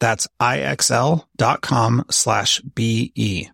[0.00, 3.50] That's IXL.com slash BE.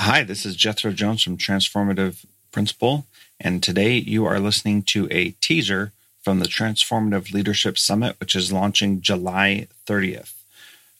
[0.00, 3.04] Hi, this is Jethro Jones from Transformative Principal,
[3.40, 8.52] and today you are listening to a teaser from the Transformative Leadership Summit, which is
[8.52, 10.34] launching July 30th.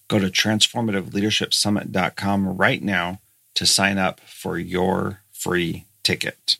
[0.09, 3.21] Go to transformativeleadershipsummit.com right now
[3.55, 6.57] to sign up for your free ticket.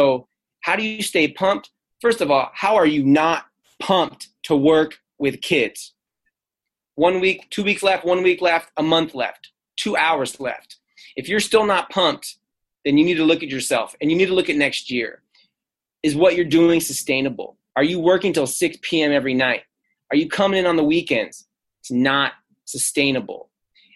[0.00, 0.28] So,
[0.62, 1.68] how do you stay pumped?
[2.00, 3.44] First of all, how are you not
[3.80, 5.92] pumped to work with kids?
[6.94, 10.76] One week, two weeks left, one week left, a month left, two hours left.
[11.16, 12.36] If you're still not pumped,
[12.82, 15.20] then you need to look at yourself and you need to look at next year.
[16.02, 17.58] Is what you're doing sustainable?
[17.76, 19.12] Are you working till 6 p.m.
[19.12, 19.64] every night?
[20.10, 21.46] Are you coming in on the weekends?
[21.80, 22.32] It's not
[22.64, 23.50] sustainable.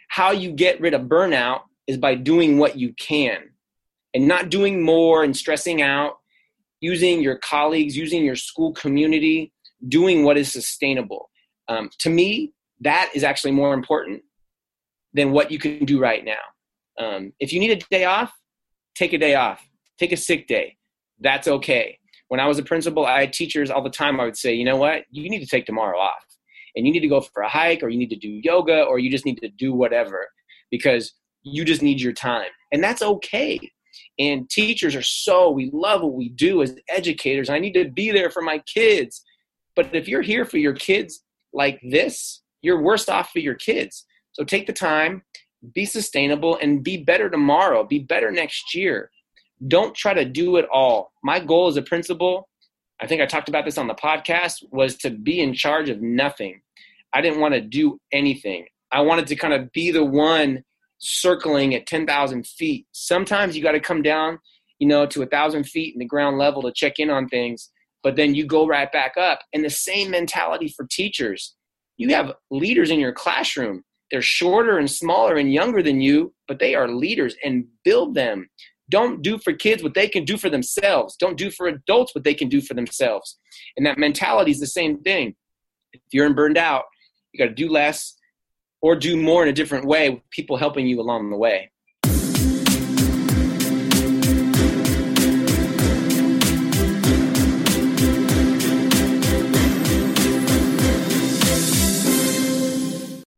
[0.08, 3.53] How you get rid of burnout is by doing what you can
[4.14, 6.18] and not doing more and stressing out,
[6.80, 9.52] using your colleagues, using your school community,
[9.88, 11.30] doing what is sustainable.
[11.68, 14.22] Um, to me, that is actually more important
[15.12, 16.34] than what you can do right now.
[16.98, 18.32] Um, if you need a day off,
[18.94, 19.66] take a day off,
[19.98, 20.76] take a sick day.
[21.20, 21.98] That's okay.
[22.28, 24.20] When I was a principal, I had teachers all the time.
[24.20, 25.04] I would say, you know what?
[25.10, 26.24] You need to take tomorrow off
[26.74, 28.98] and you need to go for a hike or you need to do yoga or
[28.98, 30.28] you just need to do whatever
[30.70, 32.48] because you just need your time.
[32.72, 33.60] And that's okay.
[34.18, 37.50] And teachers are so, we love what we do as educators.
[37.50, 39.24] I need to be there for my kids.
[39.74, 44.06] But if you're here for your kids like this, you're worse off for your kids.
[44.32, 45.22] So take the time,
[45.74, 49.10] be sustainable, and be better tomorrow, be better next year.
[49.68, 51.12] Don't try to do it all.
[51.22, 52.48] My goal as a principal,
[53.00, 56.00] I think I talked about this on the podcast, was to be in charge of
[56.00, 56.60] nothing.
[57.12, 58.66] I didn't want to do anything.
[58.92, 60.64] I wanted to kind of be the one
[61.04, 62.86] circling at 10,000 feet.
[62.92, 64.38] Sometimes you got to come down,
[64.78, 67.70] you know, to a thousand feet in the ground level to check in on things,
[68.02, 69.40] but then you go right back up.
[69.52, 71.54] And the same mentality for teachers.
[71.96, 73.82] You have leaders in your classroom.
[74.10, 78.48] They're shorter and smaller and younger than you, but they are leaders and build them.
[78.90, 81.16] Don't do for kids what they can do for themselves.
[81.16, 83.38] Don't do for adults what they can do for themselves.
[83.76, 85.34] And that mentality is the same thing.
[85.92, 86.84] If you're burned out,
[87.32, 88.14] you got to do less
[88.84, 91.70] or do more in a different way with people helping you along the way.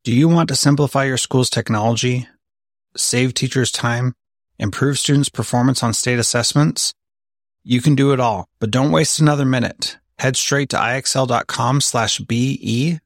[0.02, 2.26] Do you want to simplify your school's technology,
[2.96, 4.14] save teachers time,
[4.58, 6.92] improve students' performance on state assessments?
[7.62, 9.96] You can do it all, but don't waste another minute.
[10.18, 12.98] Head straight to ixl.com slash BE